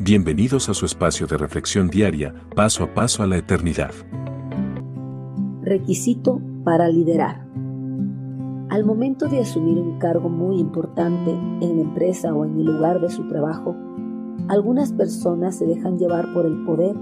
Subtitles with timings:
[0.00, 3.92] Bienvenidos a su espacio de reflexión diaria, paso a paso a la eternidad.
[5.62, 7.46] Requisito para liderar.
[8.70, 13.00] Al momento de asumir un cargo muy importante en la empresa o en el lugar
[13.00, 13.76] de su trabajo,
[14.48, 16.96] algunas personas se dejan llevar por el poder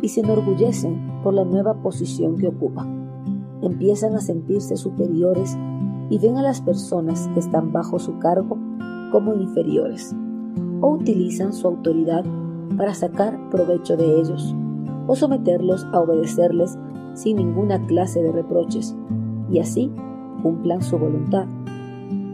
[0.00, 3.58] y se enorgullecen por la nueva posición que ocupan.
[3.62, 5.58] Empiezan a sentirse superiores
[6.08, 8.56] y ven a las personas que están bajo su cargo
[9.10, 10.14] como inferiores
[10.80, 12.24] o utilizan su autoridad
[12.76, 14.54] para sacar provecho de ellos
[15.06, 16.78] o someterlos a obedecerles
[17.14, 18.94] sin ninguna clase de reproches
[19.50, 19.90] y así
[20.42, 21.46] cumplan su voluntad.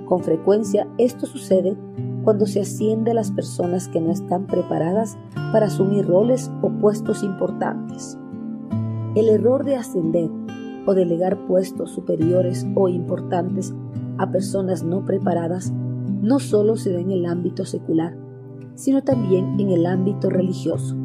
[0.06, 1.76] Con frecuencia esto sucede
[2.24, 5.16] cuando se asciende a las personas que no están preparadas
[5.52, 8.18] para asumir roles o puestos importantes.
[9.14, 10.30] El error de ascender
[10.86, 13.74] o delegar puestos superiores o importantes
[14.18, 15.72] a personas no preparadas
[16.20, 18.16] no solo se da en el ámbito secular,
[18.74, 20.96] sino también en el ámbito religioso,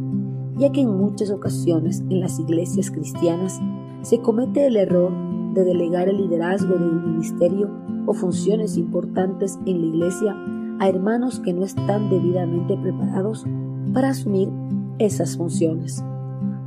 [0.58, 3.62] ya que en muchas ocasiones en las iglesias cristianas
[4.02, 5.12] se comete el error
[5.54, 7.70] de delegar el liderazgo de un ministerio
[8.06, 10.36] o funciones importantes en la iglesia
[10.80, 13.46] a hermanos que no están debidamente preparados
[13.94, 14.50] para asumir
[14.98, 16.04] esas funciones.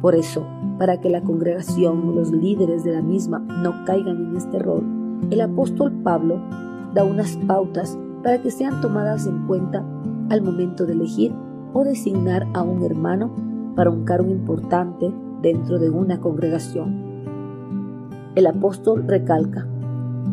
[0.01, 0.45] Por eso,
[0.79, 4.83] para que la congregación o los líderes de la misma no caigan en este error,
[5.31, 6.41] el apóstol Pablo
[6.95, 9.85] da unas pautas para que sean tomadas en cuenta
[10.33, 11.35] al momento de elegir
[11.75, 13.31] o designar a un hermano
[13.77, 17.13] para un cargo importante dentro de una congregación.
[18.35, 19.67] El apóstol recalca,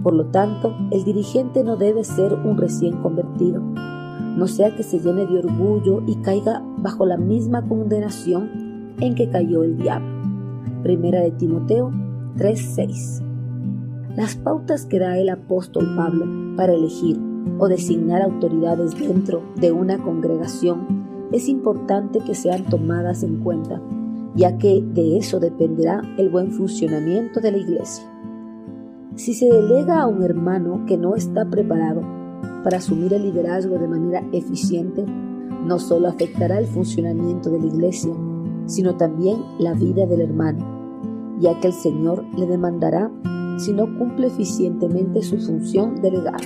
[0.01, 4.99] por lo tanto, el dirigente no debe ser un recién convertido, no sea que se
[4.99, 10.07] llene de orgullo y caiga bajo la misma condenación en que cayó el diablo.
[10.81, 11.91] Primera de Timoteo
[12.37, 13.21] 3:6.
[14.15, 19.97] Las pautas que da el apóstol Pablo para elegir o designar autoridades dentro de una
[19.97, 23.81] congregación, es importante que sean tomadas en cuenta,
[24.35, 28.05] ya que de eso dependerá el buen funcionamiento de la iglesia.
[29.15, 32.01] Si se delega a un hermano que no está preparado
[32.63, 35.05] para asumir el liderazgo de manera eficiente,
[35.65, 38.13] no solo afectará el funcionamiento de la iglesia,
[38.65, 40.65] sino también la vida del hermano,
[41.39, 43.11] ya que el Señor le demandará
[43.57, 46.37] si no cumple eficientemente su función delegada.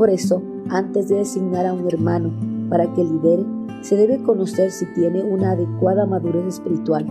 [0.00, 0.40] Por eso,
[0.70, 2.30] antes de designar a un hermano
[2.70, 3.44] para que lidere,
[3.82, 7.04] se debe conocer si tiene una adecuada madurez espiritual,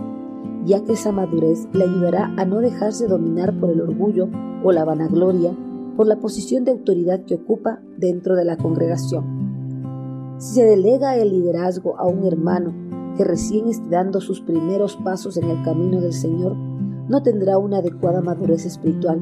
[0.64, 4.28] ya que esa madurez le ayudará a no dejarse dominar por el orgullo
[4.64, 5.56] o la vanagloria
[5.96, 10.34] por la posición de autoridad que ocupa dentro de la congregación.
[10.38, 12.74] Si se delega el liderazgo a un hermano
[13.16, 17.78] que recién esté dando sus primeros pasos en el camino del Señor, no tendrá una
[17.78, 19.20] adecuada madurez espiritual,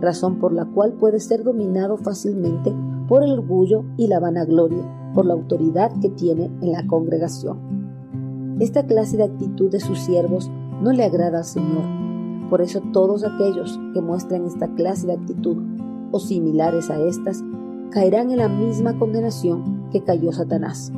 [0.00, 2.74] razón por la cual puede ser dominado fácilmente
[3.08, 4.84] por el orgullo y la vanagloria,
[5.14, 8.56] por la autoridad que tiene en la congregación.
[8.60, 10.50] Esta clase de actitud de sus siervos
[10.82, 11.84] no le agrada al Señor.
[12.48, 15.56] Por eso todos aquellos que muestran esta clase de actitud
[16.12, 17.42] o similares a estas
[17.90, 20.92] caerán en la misma condenación que cayó Satanás.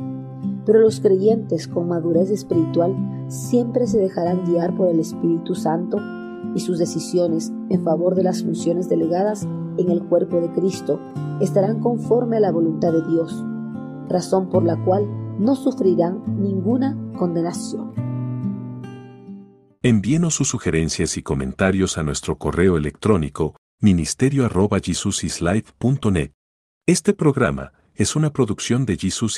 [0.65, 2.95] Pero los creyentes con madurez espiritual
[3.27, 5.97] siempre se dejarán guiar por el Espíritu Santo
[6.55, 10.99] y sus decisiones en favor de las funciones delegadas en el cuerpo de Cristo
[11.41, 13.43] estarán conforme a la voluntad de Dios,
[14.09, 15.07] razón por la cual
[15.39, 17.91] no sufrirán ninguna condenación.
[19.81, 26.31] Envíenos sus sugerencias y comentarios a nuestro correo electrónico ministerio.jesusislife.net.
[26.85, 29.31] Este programa es una producción de Jesus